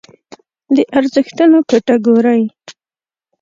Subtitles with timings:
[0.75, 2.43] د ارزښتونو کټګورۍ